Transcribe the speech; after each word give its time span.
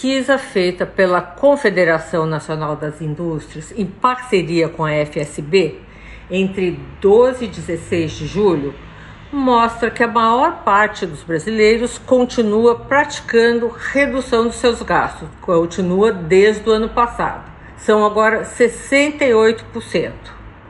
Pesquisa 0.00 0.38
feita 0.38 0.86
pela 0.86 1.20
Confederação 1.20 2.24
Nacional 2.24 2.74
das 2.74 3.02
Indústrias, 3.02 3.70
em 3.76 3.84
parceria 3.84 4.66
com 4.66 4.82
a 4.82 4.92
FSB, 4.92 5.78
entre 6.30 6.80
12 7.02 7.44
e 7.44 7.48
16 7.48 8.12
de 8.12 8.26
julho, 8.26 8.74
mostra 9.30 9.90
que 9.90 10.02
a 10.02 10.08
maior 10.08 10.64
parte 10.64 11.04
dos 11.04 11.22
brasileiros 11.22 11.98
continua 11.98 12.76
praticando 12.76 13.68
redução 13.68 14.44
dos 14.44 14.54
seus 14.54 14.80
gastos, 14.80 15.28
continua 15.42 16.10
desde 16.10 16.66
o 16.66 16.72
ano 16.72 16.88
passado. 16.88 17.52
São 17.76 18.02
agora 18.02 18.44
68%. 18.44 20.12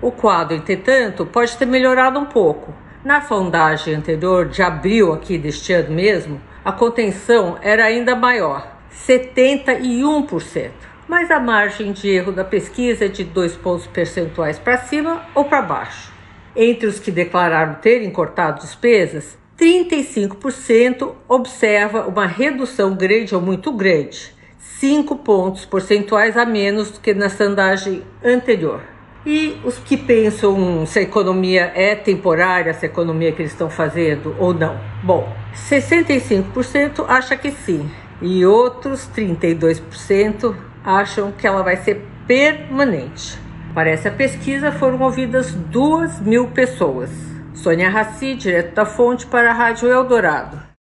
O 0.00 0.12
quadro, 0.12 0.56
entretanto, 0.56 1.26
pode 1.26 1.56
ter 1.56 1.66
melhorado 1.66 2.16
um 2.16 2.26
pouco. 2.26 2.72
Na 3.04 3.20
sondagem 3.22 3.96
anterior, 3.96 4.46
de 4.46 4.62
abril 4.62 5.12
aqui 5.12 5.36
deste 5.36 5.72
ano 5.72 5.90
mesmo, 5.90 6.40
a 6.64 6.70
contenção 6.70 7.58
era 7.60 7.84
ainda 7.84 8.14
maior, 8.14 8.75
71%. 9.04 10.70
Mas 11.08 11.30
a 11.30 11.38
margem 11.38 11.92
de 11.92 12.08
erro 12.08 12.32
da 12.32 12.44
pesquisa 12.44 13.04
é 13.04 13.08
de 13.08 13.22
dois 13.22 13.54
pontos 13.54 13.86
percentuais 13.86 14.58
para 14.58 14.78
cima 14.78 15.24
ou 15.34 15.44
para 15.44 15.62
baixo. 15.62 16.12
Entre 16.54 16.86
os 16.86 16.98
que 16.98 17.10
declararam 17.10 17.74
terem 17.74 18.10
cortado 18.10 18.60
despesas, 18.60 19.38
35% 19.58 21.12
observa 21.28 22.06
uma 22.06 22.26
redução 22.26 22.94
grande 22.94 23.34
ou 23.34 23.40
muito 23.40 23.72
grande, 23.72 24.34
5 24.58 25.16
pontos 25.16 25.64
percentuais 25.64 26.36
a 26.36 26.44
menos 26.44 26.90
do 26.90 27.00
que 27.00 27.14
na 27.14 27.28
sondagem 27.28 28.02
anterior. 28.24 28.82
E 29.24 29.58
os 29.64 29.78
que 29.78 29.96
pensam 29.96 30.86
se 30.86 30.98
a 30.98 31.02
economia 31.02 31.72
é 31.74 31.94
temporária, 31.94 32.72
se 32.72 32.86
a 32.86 32.88
economia 32.88 33.32
que 33.32 33.42
eles 33.42 33.52
estão 33.52 33.68
fazendo 33.68 34.36
ou 34.38 34.54
não? 34.54 34.78
Bom, 35.02 35.32
65% 35.54 37.04
acha 37.08 37.36
que 37.36 37.50
sim, 37.50 37.90
e 38.20 38.44
outros 38.44 39.08
32% 39.14 40.54
acham 40.84 41.32
que 41.32 41.46
ela 41.46 41.62
vai 41.62 41.76
ser 41.76 42.06
permanente. 42.26 43.38
Para 43.74 43.90
essa 43.90 44.10
pesquisa 44.10 44.72
foram 44.72 45.00
ouvidas 45.02 45.52
2 45.52 46.20
mil 46.20 46.48
pessoas. 46.48 47.10
Sônia 47.54 47.90
Raci, 47.90 48.34
direto 48.34 48.74
da 48.74 48.86
fonte 48.86 49.26
para 49.26 49.50
a 49.50 49.54
Rádio 49.54 49.88
Eldorado. 49.88 50.66